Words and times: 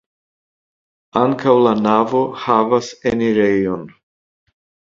Ankaŭ 1.21 1.53
la 1.67 1.75
navo 1.83 2.23
havas 2.47 2.91
enirejon. 3.15 3.87